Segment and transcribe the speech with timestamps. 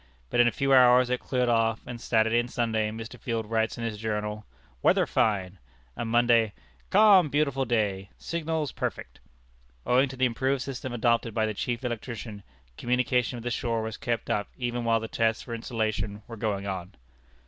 [0.31, 3.19] But in a few hours it cleared off, and Saturday and Sunday, Mr.
[3.19, 4.47] Field writes in his journal,
[4.81, 5.59] "Weather fine;"
[5.95, 6.53] and Monday,
[6.89, 8.09] "Calm, beautiful day.
[8.17, 9.19] Signals perfect."
[9.85, 12.41] Owing to the improved system adopted by the chief electrician,
[12.77, 16.65] communication with the shore was kept up even while the tests for insulation were going
[16.65, 16.95] on.